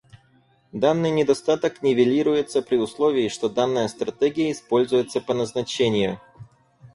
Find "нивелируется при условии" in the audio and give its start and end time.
1.83-3.27